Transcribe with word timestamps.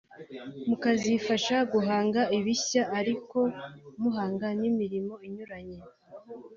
mukazifasha 0.67 1.55
guhanga 1.73 2.21
ibishya 2.37 2.83
ari 2.99 3.15
ko 3.29 3.41
muhanga 4.01 4.47
n’imirimo 4.59 5.13
inyuranye 5.27 5.79